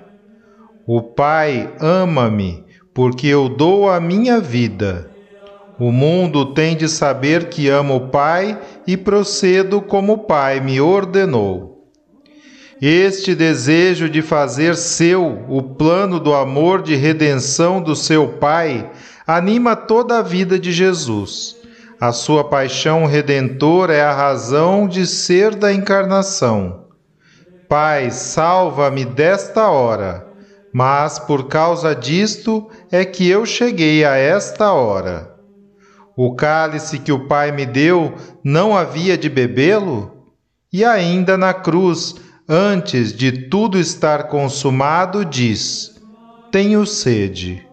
O 0.88 1.04
Pai 1.04 1.72
ama-me 1.80 2.66
porque 2.96 3.28
eu 3.28 3.48
dou 3.48 3.88
a 3.88 4.00
minha 4.00 4.40
vida. 4.40 5.12
O 5.80 5.92
mundo 5.92 6.52
tem 6.56 6.76
de 6.76 6.90
saber 6.90 7.50
que 7.50 7.70
amo 7.70 7.96
o 7.96 8.08
Pai 8.08 8.60
e 8.88 8.98
procedo 8.98 9.82
como 9.84 10.14
o 10.14 10.18
Pai 10.18 10.60
me 10.60 10.82
ordenou. 10.82 11.77
Este 12.80 13.34
desejo 13.34 14.08
de 14.08 14.22
fazer 14.22 14.76
seu 14.76 15.44
o 15.50 15.64
plano 15.64 16.20
do 16.20 16.36
amor 16.36 16.84
de 16.84 16.96
redenção 16.96 17.82
do 17.82 17.96
seu 17.96 18.34
Pai 18.34 18.92
anima 19.26 19.76
toda 19.76 20.20
a 20.20 20.22
vida 20.22 20.60
de 20.60 20.72
Jesus. 20.72 21.56
A 22.00 22.12
sua 22.12 22.44
paixão 22.44 23.08
redentora 23.08 23.96
é 23.96 24.04
a 24.04 24.14
razão 24.14 24.88
de 24.88 25.08
ser 25.08 25.56
da 25.56 25.74
encarnação. 25.74 26.86
Pai, 27.68 28.12
salva-me 28.12 29.04
desta 29.04 29.68
hora, 29.70 30.28
mas 30.72 31.18
por 31.18 31.48
causa 31.48 31.96
disto 31.96 32.70
é 32.92 33.04
que 33.04 33.28
eu 33.28 33.44
cheguei 33.44 34.06
a 34.06 34.16
esta 34.16 34.72
hora. 34.72 35.36
O 36.16 36.36
cálice 36.36 37.00
que 37.00 37.12
o 37.12 37.28
Pai 37.28 37.52
me 37.52 37.66
deu 37.66 38.14
não 38.44 38.78
havia 38.78 39.18
de 39.18 39.30
bebê-lo? 39.30 40.12
E 40.72 40.86
ainda 40.86 41.38
na 41.38 41.54
cruz, 41.54 42.16
antes 42.48 43.12
de 43.14 43.32
tudo 43.32 43.78
estar 43.78 44.28
consumado, 44.30 45.26
diz: 45.26 46.00
Tenho 46.52 46.86
sede. 46.86 47.67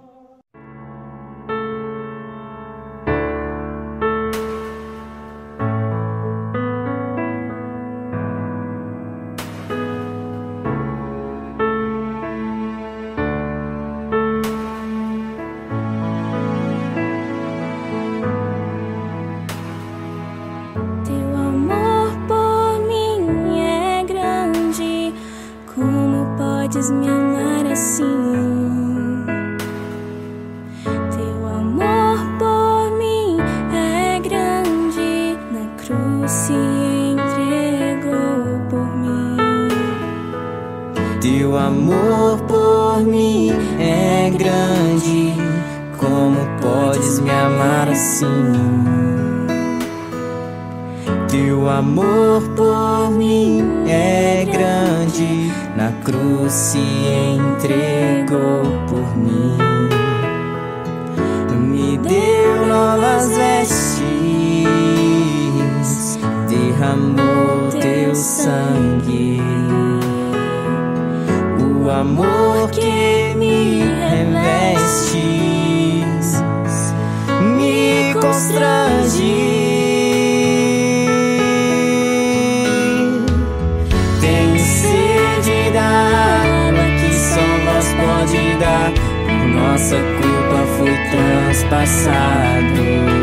Nossa 89.75 89.97
culpa 89.97 90.67
foi 90.79 90.95
transpassado. 91.11 93.14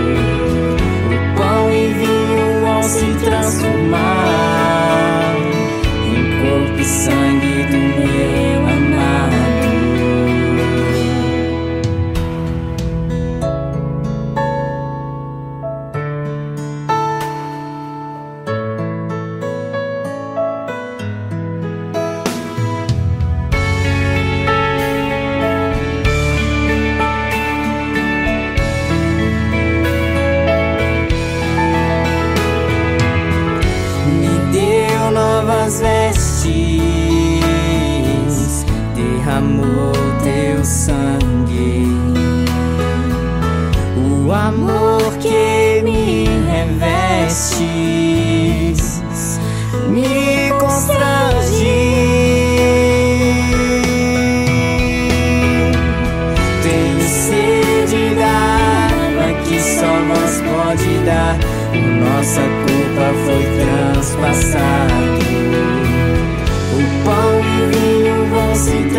see 68.56 68.91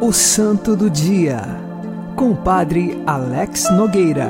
O 0.00 0.12
Santo 0.12 0.76
do 0.76 0.90
Dia, 0.90 1.40
com 2.16 2.32
o 2.32 2.36
Padre 2.36 3.00
Alex 3.06 3.70
Nogueira. 3.70 4.28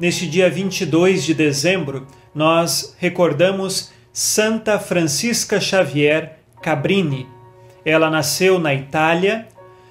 Neste 0.00 0.26
dia 0.26 0.50
22 0.50 1.22
de 1.24 1.34
dezembro, 1.34 2.06
nós 2.34 2.96
recordamos 2.98 3.92
Santa 4.12 4.78
Francisca 4.78 5.60
Xavier 5.60 6.38
Cabrini. 6.60 7.28
Ela 7.84 8.10
nasceu 8.10 8.58
na 8.58 8.74
Itália, 8.74 9.46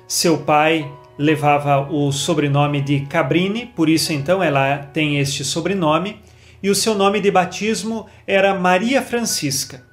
seu 0.07 0.39
pai 0.39 0.91
levava 1.17 1.87
o 1.89 2.11
sobrenome 2.11 2.81
de 2.81 3.01
Cabrini, 3.01 3.65
por 3.67 3.87
isso 3.87 4.11
então 4.11 4.43
ela 4.43 4.77
tem 4.77 5.19
este 5.19 5.45
sobrenome, 5.45 6.19
e 6.61 6.69
o 6.69 6.75
seu 6.75 6.95
nome 6.95 7.21
de 7.21 7.31
batismo 7.31 8.07
era 8.27 8.53
Maria 8.53 9.01
Francisca. 9.01 9.90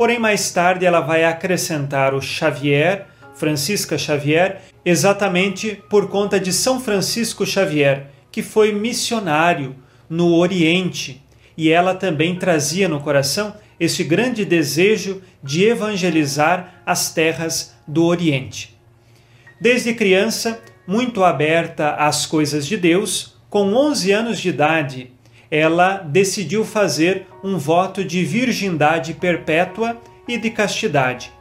Porém, 0.00 0.18
mais 0.18 0.50
tarde 0.50 0.86
ela 0.86 1.00
vai 1.00 1.24
acrescentar 1.24 2.14
o 2.14 2.22
Xavier, 2.22 3.08
Francisca 3.34 3.98
Xavier, 3.98 4.62
exatamente 4.82 5.78
por 5.90 6.08
conta 6.08 6.40
de 6.40 6.54
São 6.54 6.80
Francisco 6.80 7.44
Xavier, 7.44 8.06
que 8.32 8.42
foi 8.42 8.72
missionário 8.72 9.76
no 10.08 10.34
Oriente, 10.36 11.22
e 11.54 11.68
ela 11.68 11.94
também 11.94 12.34
trazia 12.34 12.88
no 12.88 13.00
coração 13.00 13.54
esse 13.78 14.02
grande 14.02 14.42
desejo 14.42 15.20
de 15.44 15.66
evangelizar 15.66 16.80
as 16.86 17.12
terras 17.12 17.76
do 17.86 18.06
Oriente. 18.06 18.74
Desde 19.60 19.92
criança, 19.92 20.62
muito 20.86 21.22
aberta 21.22 21.90
às 21.96 22.24
coisas 22.24 22.66
de 22.66 22.78
Deus, 22.78 23.36
com 23.50 23.74
11 23.74 24.12
anos 24.12 24.40
de 24.40 24.48
idade, 24.48 25.12
ela 25.50 25.96
decidiu 25.96 26.64
fazer 26.64 27.26
um 27.42 27.58
voto 27.58 28.04
de 28.04 28.24
virgindade 28.24 29.14
perpétua 29.14 29.96
e 30.28 30.38
de 30.38 30.50
castidade. 30.50 31.32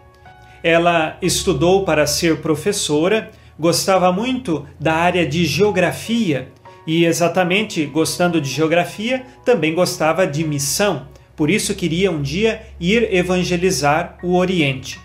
Ela 0.63 1.17
estudou 1.21 1.85
para 1.85 2.07
ser 2.07 2.37
professora, 2.37 3.29
gostava 3.57 4.11
muito 4.11 4.65
da 4.79 4.95
área 4.95 5.25
de 5.25 5.45
geografia 5.45 6.51
e, 6.87 7.05
exatamente 7.05 7.85
gostando 7.85 8.41
de 8.41 8.49
geografia, 8.49 9.25
também 9.45 9.75
gostava 9.75 10.25
de 10.25 10.43
missão, 10.43 11.07
por 11.35 11.49
isso 11.49 11.75
queria 11.75 12.11
um 12.11 12.21
dia 12.21 12.63
ir 12.79 13.13
evangelizar 13.13 14.17
o 14.23 14.35
Oriente. 14.35 14.99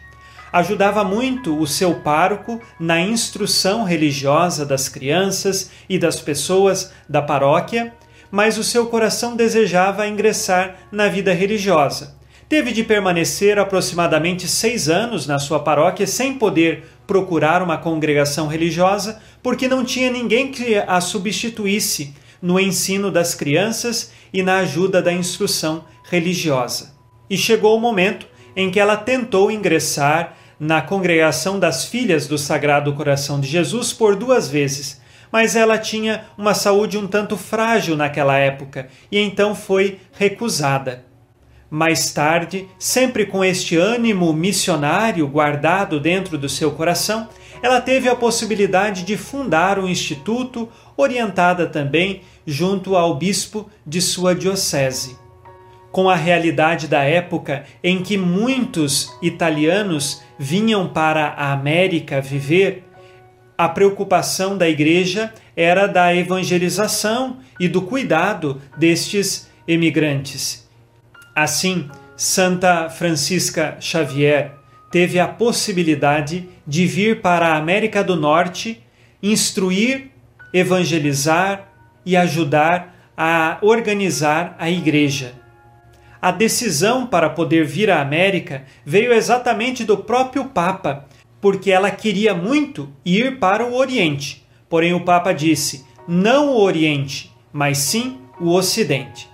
Ajudava 0.52 1.04
muito 1.04 1.58
o 1.58 1.66
seu 1.66 1.96
pároco 1.96 2.60
na 2.78 3.00
instrução 3.00 3.84
religiosa 3.84 4.64
das 4.64 4.88
crianças 4.88 5.70
e 5.88 5.98
das 5.98 6.20
pessoas 6.20 6.92
da 7.08 7.20
paróquia 7.20 7.92
mas 8.34 8.58
o 8.58 8.64
seu 8.64 8.86
coração 8.86 9.36
desejava 9.36 10.08
ingressar 10.08 10.88
na 10.90 11.06
vida 11.06 11.32
religiosa. 11.32 12.16
Teve 12.48 12.72
de 12.72 12.82
permanecer 12.82 13.60
aproximadamente 13.60 14.48
seis 14.48 14.88
anos 14.88 15.24
na 15.24 15.38
sua 15.38 15.60
paróquia 15.60 16.04
sem 16.04 16.34
poder 16.34 16.82
procurar 17.06 17.62
uma 17.62 17.78
congregação 17.78 18.48
religiosa, 18.48 19.22
porque 19.40 19.68
não 19.68 19.84
tinha 19.84 20.10
ninguém 20.10 20.50
que 20.50 20.74
a 20.74 21.00
substituísse 21.00 22.12
no 22.42 22.58
ensino 22.58 23.08
das 23.08 23.36
crianças 23.36 24.10
e 24.32 24.42
na 24.42 24.58
ajuda 24.58 25.00
da 25.00 25.12
instrução 25.12 25.84
religiosa. 26.02 26.92
E 27.30 27.36
chegou 27.38 27.76
o 27.76 27.80
momento 27.80 28.26
em 28.56 28.68
que 28.68 28.80
ela 28.80 28.96
tentou 28.96 29.48
ingressar 29.48 30.34
na 30.58 30.82
congregação 30.82 31.60
das 31.60 31.84
Filhas 31.84 32.26
do 32.26 32.36
Sagrado 32.36 32.92
Coração 32.94 33.38
de 33.38 33.46
Jesus 33.46 33.92
por 33.92 34.16
duas 34.16 34.48
vezes 34.48 35.03
mas 35.34 35.56
ela 35.56 35.76
tinha 35.76 36.26
uma 36.38 36.54
saúde 36.54 36.96
um 36.96 37.08
tanto 37.08 37.36
frágil 37.36 37.96
naquela 37.96 38.38
época 38.38 38.86
e 39.10 39.18
então 39.18 39.52
foi 39.52 39.98
recusada. 40.16 41.04
Mais 41.68 42.12
tarde, 42.12 42.68
sempre 42.78 43.26
com 43.26 43.44
este 43.44 43.76
ânimo 43.76 44.32
missionário 44.32 45.26
guardado 45.26 45.98
dentro 45.98 46.38
do 46.38 46.48
seu 46.48 46.70
coração, 46.70 47.28
ela 47.60 47.80
teve 47.80 48.08
a 48.08 48.14
possibilidade 48.14 49.02
de 49.02 49.16
fundar 49.16 49.76
um 49.76 49.88
instituto, 49.88 50.68
orientada 50.96 51.66
também 51.66 52.20
junto 52.46 52.94
ao 52.94 53.16
bispo 53.16 53.68
de 53.84 54.00
sua 54.00 54.36
diocese. 54.36 55.18
Com 55.90 56.08
a 56.08 56.14
realidade 56.14 56.86
da 56.86 57.02
época 57.02 57.64
em 57.82 58.04
que 58.04 58.16
muitos 58.16 59.12
italianos 59.20 60.22
vinham 60.38 60.86
para 60.86 61.30
a 61.30 61.52
América 61.52 62.20
viver, 62.20 62.84
a 63.56 63.68
preocupação 63.68 64.58
da 64.58 64.68
igreja 64.68 65.32
era 65.56 65.86
da 65.86 66.14
evangelização 66.14 67.38
e 67.58 67.68
do 67.68 67.82
cuidado 67.82 68.60
destes 68.76 69.48
emigrantes. 69.66 70.68
Assim, 71.34 71.88
Santa 72.16 72.88
Francisca 72.90 73.76
Xavier 73.80 74.52
teve 74.90 75.18
a 75.18 75.26
possibilidade 75.26 76.48
de 76.66 76.86
vir 76.86 77.20
para 77.20 77.48
a 77.48 77.56
América 77.56 78.02
do 78.02 78.16
Norte, 78.16 78.82
instruir, 79.22 80.10
evangelizar 80.52 81.68
e 82.06 82.16
ajudar 82.16 82.94
a 83.16 83.58
organizar 83.62 84.56
a 84.58 84.70
igreja. 84.70 85.34
A 86.20 86.30
decisão 86.30 87.06
para 87.06 87.28
poder 87.28 87.64
vir 87.64 87.90
à 87.90 88.00
América 88.00 88.64
veio 88.84 89.12
exatamente 89.12 89.84
do 89.84 89.98
próprio 89.98 90.46
Papa, 90.46 91.06
porque 91.44 91.70
ela 91.70 91.90
queria 91.90 92.32
muito 92.32 92.88
ir 93.04 93.38
para 93.38 93.66
o 93.66 93.74
Oriente. 93.74 94.42
Porém, 94.66 94.94
o 94.94 95.04
Papa 95.04 95.30
disse: 95.30 95.84
não 96.08 96.54
o 96.54 96.58
Oriente, 96.62 97.30
mas 97.52 97.76
sim 97.76 98.16
o 98.40 98.48
Ocidente. 98.54 99.28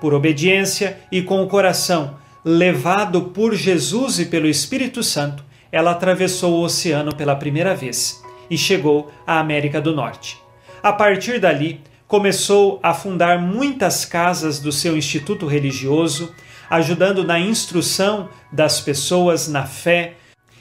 Por 0.00 0.12
obediência 0.12 0.98
e 1.12 1.22
com 1.22 1.40
o 1.40 1.46
coração 1.46 2.16
levado 2.44 3.26
por 3.26 3.54
Jesus 3.54 4.18
e 4.18 4.26
pelo 4.26 4.48
Espírito 4.48 5.04
Santo, 5.04 5.44
ela 5.70 5.92
atravessou 5.92 6.54
o 6.54 6.64
oceano 6.64 7.14
pela 7.14 7.36
primeira 7.36 7.76
vez 7.76 8.20
e 8.50 8.58
chegou 8.58 9.12
à 9.24 9.38
América 9.38 9.80
do 9.80 9.94
Norte. 9.94 10.40
A 10.82 10.92
partir 10.92 11.38
dali, 11.38 11.80
começou 12.08 12.80
a 12.82 12.92
fundar 12.92 13.40
muitas 13.40 14.04
casas 14.04 14.58
do 14.58 14.72
seu 14.72 14.96
instituto 14.96 15.46
religioso, 15.46 16.34
ajudando 16.68 17.22
na 17.22 17.38
instrução 17.38 18.28
das 18.50 18.80
pessoas 18.80 19.46
na 19.46 19.64
fé, 19.64 20.16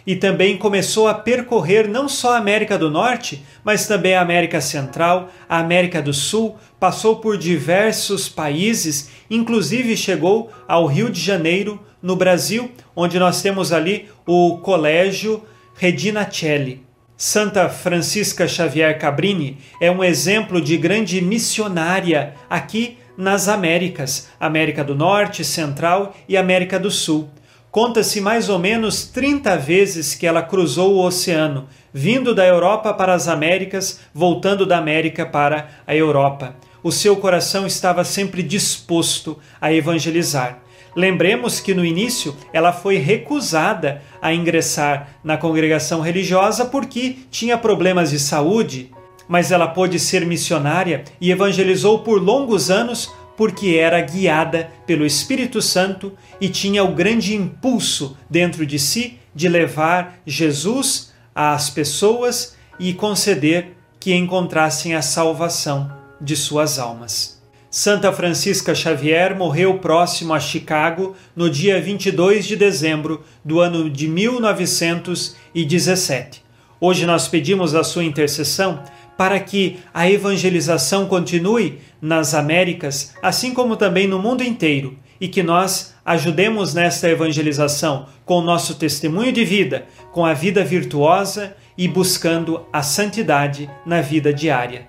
e 0.06 0.16
também 0.16 0.58
começou 0.58 1.08
a 1.08 1.14
percorrer 1.14 1.88
não 1.88 2.10
só 2.10 2.34
a 2.34 2.38
América 2.38 2.78
do 2.78 2.90
Norte, 2.90 3.44
mas 3.64 3.88
também 3.88 4.16
a 4.16 4.22
América 4.22 4.60
Central, 4.62 5.30
a 5.48 5.60
América 5.60 6.02
do 6.02 6.14
Sul, 6.14 6.58
passou 6.80 7.18
por 7.18 7.38
diversos 7.38 8.28
países, 8.28 9.10
inclusive 9.30 9.96
chegou 9.96 10.52
ao 10.68 10.86
Rio 10.86 11.10
de 11.10 11.20
Janeiro, 11.20 11.80
no 12.02 12.16
Brasil, 12.16 12.72
onde 12.96 13.20
nós 13.20 13.42
temos 13.42 13.72
ali 13.72 14.10
o 14.26 14.58
Colégio 14.58 15.44
Regina 15.76 16.28
Celli. 16.30 16.84
Santa 17.16 17.70
Francisca 17.70 18.48
Xavier 18.48 18.98
Cabrini 18.98 19.60
é 19.80 19.92
um 19.92 20.04
exemplo 20.04 20.60
de 20.60 20.76
grande 20.76 21.22
missionária 21.22 22.34
aqui 22.50 22.98
nas 23.16 23.48
Américas, 23.48 24.30
América 24.40 24.84
do 24.84 24.96
Norte, 24.96 25.44
Central 25.44 26.16
e 26.28 26.36
América 26.36 26.80
do 26.80 26.90
Sul. 26.90 27.30
Conta-se 27.72 28.20
mais 28.20 28.50
ou 28.50 28.60
menos 28.60 29.06
30 29.06 29.56
vezes 29.56 30.14
que 30.14 30.28
ela 30.28 30.42
cruzou 30.42 30.94
o 30.94 31.06
oceano, 31.06 31.70
vindo 31.94 32.36
da 32.36 32.46
Europa 32.46 32.94
para 32.94 33.14
as 33.14 33.30
Américas, 33.30 34.02
voltando 34.14 34.66
da 34.66 34.78
América 34.78 35.26
para 35.26 35.70
a 35.88 35.96
Europa. 35.96 36.54
O 36.84 36.92
seu 36.92 37.16
coração 37.16 37.66
estava 37.66 38.04
sempre 38.04 38.44
disposto 38.44 39.40
a 39.62 39.72
evangelizar. 39.72 40.60
Lembremos 40.94 41.62
que 41.62 41.74
no 41.74 41.86
início 41.86 42.36
ela 42.52 42.74
foi 42.74 42.98
recusada 42.98 44.02
a 44.22 44.34
ingressar 44.34 45.08
na 45.24 45.38
congregação 45.38 46.02
religiosa 46.02 46.66
porque 46.66 47.20
tinha 47.32 47.58
problemas 47.58 48.10
de 48.10 48.20
saúde, 48.20 48.92
mas 49.30 49.50
ela 49.50 49.70
pôde 49.70 49.98
ser 49.98 50.26
missionária 50.26 51.06
e 51.22 51.32
evangelizou 51.32 52.00
por 52.00 52.22
longos 52.22 52.70
anos 52.70 53.14
porque 53.36 53.76
era 53.76 54.00
guiada 54.02 54.70
pelo 54.86 55.06
Espírito 55.06 55.62
Santo 55.62 56.14
e 56.40 56.48
tinha 56.50 56.84
o 56.84 56.94
grande 56.94 57.36
impulso 57.36 58.18
dentro 58.30 58.66
de 58.66 58.78
si 58.78 59.20
de 59.34 59.48
levar 59.48 60.20
Jesus 60.26 61.14
às 61.34 61.70
pessoas 61.70 62.58
e 62.80 62.94
conceder 62.94 63.78
que 64.00 64.14
encontrassem 64.14 64.94
a 64.96 65.02
salvação 65.02 65.92
de 66.20 66.36
suas 66.36 66.78
almas. 66.80 67.40
Santa 67.70 68.12
Francisca 68.12 68.76
Xavier 68.76 69.34
morreu 69.34 69.80
próximo 69.80 70.34
a 70.34 70.42
Chicago 70.42 71.16
no 71.34 71.50
dia 71.50 71.82
22 71.82 72.46
de 72.46 72.58
dezembro 72.58 73.24
do 73.46 73.62
ano 73.62 73.90
de 73.90 74.10
1917. 74.10 76.44
Hoje 76.82 77.06
nós 77.06 77.30
pedimos 77.30 77.74
a 77.74 77.84
sua 77.84 78.04
intercessão 78.04 78.84
para 79.22 79.40
que 79.40 79.78
a 79.94 80.10
evangelização 80.10 81.06
continue 81.06 81.78
nas 82.02 82.34
Américas, 82.34 83.14
assim 83.22 83.54
como 83.54 83.76
também 83.76 84.08
no 84.08 84.18
mundo 84.18 84.44
inteiro, 84.44 84.98
e 85.20 85.28
que 85.28 85.44
nós 85.44 85.94
ajudemos 86.04 86.74
nesta 86.74 87.08
evangelização 87.08 88.08
com 88.26 88.40
o 88.40 88.42
nosso 88.42 88.80
testemunho 88.80 89.32
de 89.32 89.46
vida, 89.46 89.86
com 90.12 90.26
a 90.26 90.34
vida 90.34 90.64
virtuosa 90.64 91.56
e 91.78 91.88
buscando 91.88 92.66
a 92.74 92.82
santidade 92.82 93.70
na 93.86 94.02
vida 94.02 94.34
diária. 94.34 94.88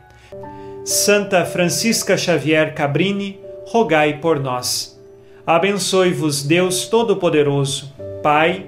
Santa 0.83 1.45
Francisca 1.45 2.17
Xavier 2.17 2.75
Cabrini, 2.75 3.39
rogai 3.67 4.19
por 4.19 4.41
nós. 4.41 4.99
Abençoe-vos 5.47 6.43
Deus 6.43 6.87
Todo-Poderoso, 6.87 7.93
Pai 8.23 8.65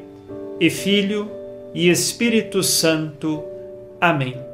e 0.60 0.68
Filho 0.68 1.30
e 1.72 1.88
Espírito 1.88 2.62
Santo. 2.62 3.42
Amém. 3.98 4.53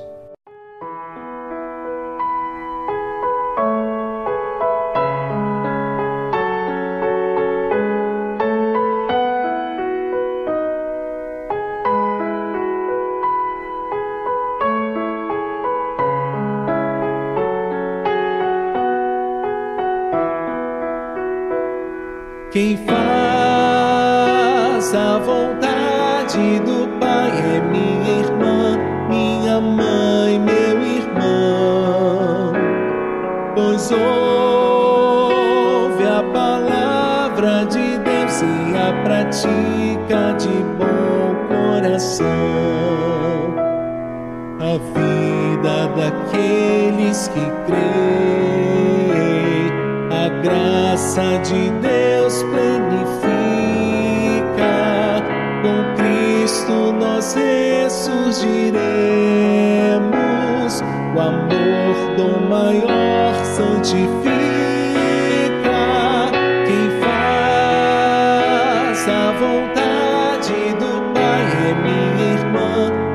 Vontade 69.41 70.53
do 70.79 70.91
Pai 71.15 71.43
é 71.67 71.73
minha 71.73 72.27
irmã, 72.39 72.71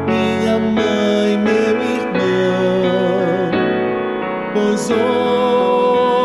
minha 0.08 0.58
mãe, 0.58 1.38
meu 1.38 1.76
irmão. 1.98 3.50
Pois 4.52 4.90
ouve 4.90 6.24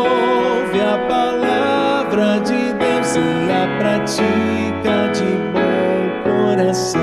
a 0.80 0.98
palavra 1.06 2.40
de 2.40 2.72
Deus 2.72 3.14
e 3.14 3.18
a 3.52 3.64
pratica 3.78 4.96
de 5.14 5.30
bom 5.54 6.00
coração. 6.24 7.00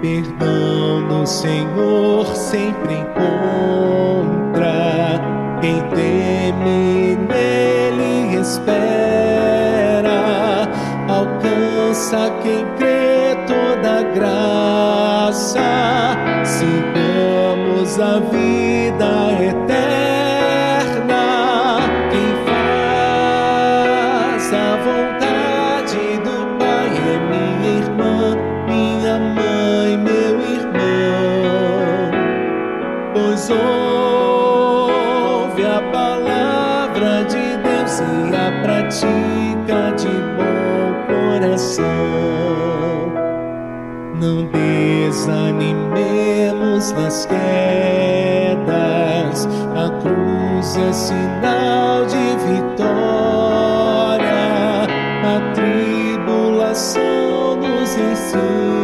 Perdão 0.00 1.00
no 1.00 1.26
Senhor 1.26 2.34
sempre 2.34 2.94
encontra 2.94 4.72
quem 5.60 5.82
teme 5.90 7.18
nele 7.28 8.40
espera. 8.40 9.01
Graça. 14.22 15.60
Sigamos 16.44 17.98
a 17.98 18.20
vida 18.20 18.71
é 50.76 50.92
sinal 50.92 52.06
de 52.06 52.36
vitória, 52.46 52.82
a 55.24 55.40
tribulação 55.54 57.02
nos 57.56 57.94
ensina, 57.96 58.81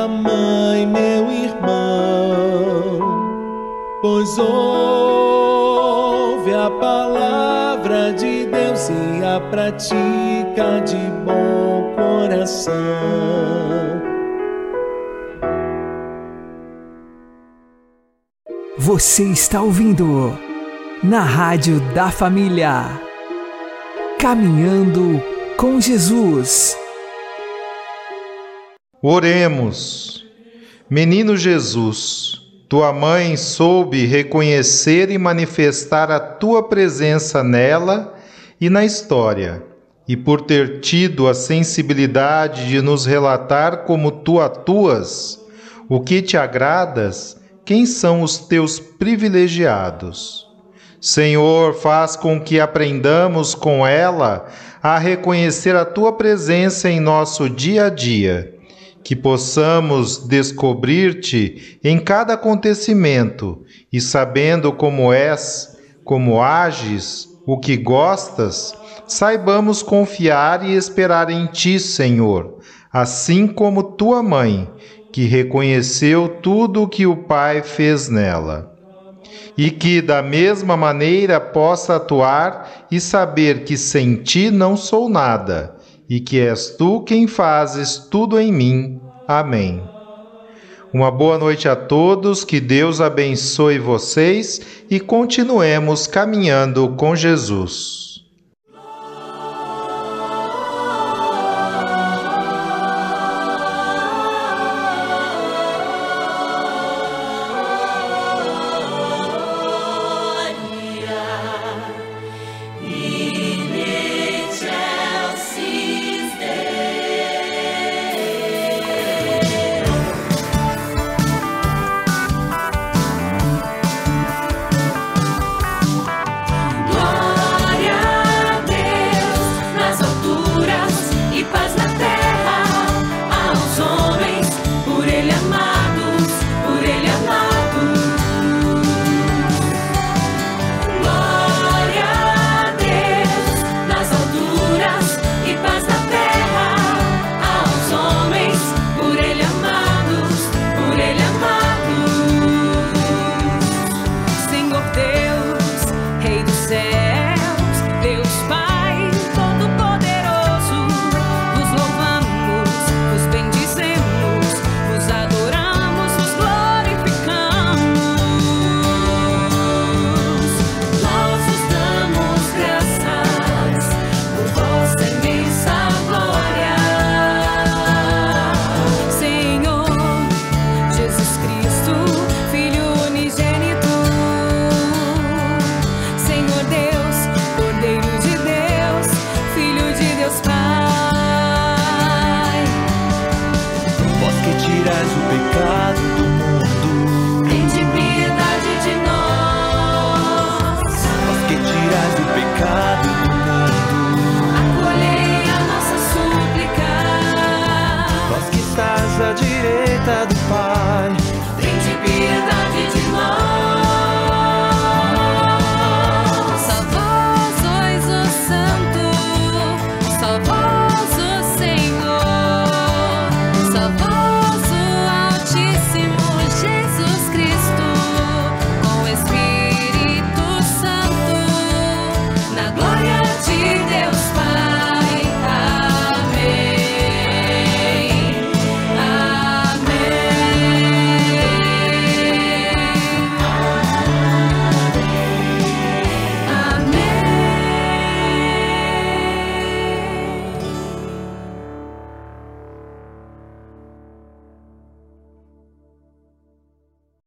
minha 0.00 0.08
mãe, 0.08 0.86
meu 0.86 1.30
irmão. 1.30 2.98
Pois 4.00 4.38
ouve 4.38 6.54
a 6.54 6.70
palavra 6.70 8.14
de 8.14 8.46
Deus 8.46 8.88
e 8.88 9.22
a 9.24 9.40
pratica 9.50 10.80
de 10.84 10.96
bom 11.24 11.92
coração. 11.96 12.72
Você 18.78 19.24
está 19.24 19.60
ouvindo 19.60 20.38
na 21.02 21.20
Rádio 21.20 21.80
da 21.92 22.10
Família. 22.10 22.86
Caminhando 24.18 25.22
com 25.56 25.80
Jesus. 25.80 26.76
Oremos. 29.02 30.26
Menino 30.90 31.34
Jesus, 31.34 32.38
tua 32.68 32.92
mãe 32.92 33.34
soube 33.34 34.04
reconhecer 34.04 35.10
e 35.10 35.16
manifestar 35.16 36.10
a 36.10 36.20
tua 36.20 36.68
presença 36.68 37.42
nela 37.42 38.14
e 38.60 38.68
na 38.68 38.84
história, 38.84 39.62
e 40.06 40.18
por 40.18 40.42
ter 40.42 40.80
tido 40.80 41.28
a 41.28 41.32
sensibilidade 41.32 42.68
de 42.68 42.82
nos 42.82 43.06
relatar 43.06 43.84
como 43.84 44.10
tu 44.10 44.38
atuas, 44.38 45.40
o 45.88 46.02
que 46.02 46.20
te 46.20 46.36
agradas, 46.36 47.40
quem 47.64 47.86
são 47.86 48.20
os 48.20 48.36
teus 48.36 48.78
privilegiados. 48.78 50.46
Senhor, 51.00 51.72
faz 51.72 52.16
com 52.16 52.38
que 52.38 52.60
aprendamos 52.60 53.54
com 53.54 53.86
ela 53.86 54.46
a 54.82 54.98
reconhecer 54.98 55.74
a 55.74 55.86
tua 55.86 56.12
presença 56.12 56.90
em 56.90 57.00
nosso 57.00 57.48
dia 57.48 57.86
a 57.86 57.88
dia, 57.88 58.59
que 59.02 59.16
possamos 59.16 60.26
descobrir-te 60.28 61.78
em 61.82 61.98
cada 61.98 62.34
acontecimento 62.34 63.64
e 63.92 64.00
sabendo 64.00 64.72
como 64.72 65.12
és, 65.12 65.76
como 66.04 66.42
ages, 66.42 67.28
o 67.46 67.58
que 67.58 67.76
gostas, 67.76 68.74
saibamos 69.06 69.82
confiar 69.82 70.64
e 70.64 70.74
esperar 70.74 71.30
em 71.30 71.46
ti, 71.46 71.80
Senhor, 71.80 72.58
assim 72.92 73.46
como 73.46 73.82
tua 73.82 74.22
mãe 74.22 74.70
que 75.12 75.24
reconheceu 75.24 76.28
tudo 76.40 76.82
o 76.82 76.88
que 76.88 77.06
o 77.06 77.16
Pai 77.16 77.62
fez 77.62 78.08
nela. 78.08 78.70
E 79.56 79.70
que, 79.70 80.00
da 80.00 80.22
mesma 80.22 80.76
maneira, 80.76 81.40
possa 81.40 81.96
atuar 81.96 82.86
e 82.90 83.00
saber 83.00 83.64
que 83.64 83.76
sem 83.76 84.16
ti 84.16 84.50
não 84.50 84.76
sou 84.76 85.08
nada, 85.08 85.76
e 86.10 86.18
que 86.18 86.40
és 86.40 86.70
tu 86.70 87.02
quem 87.02 87.28
fazes 87.28 87.96
tudo 87.96 88.40
em 88.40 88.50
mim. 88.50 89.00
Amém. 89.28 89.80
Uma 90.92 91.08
boa 91.08 91.38
noite 91.38 91.68
a 91.68 91.76
todos, 91.76 92.44
que 92.44 92.58
Deus 92.58 93.00
abençoe 93.00 93.78
vocês 93.78 94.60
e 94.90 94.98
continuemos 94.98 96.08
caminhando 96.08 96.96
com 96.96 97.14
Jesus. 97.14 98.09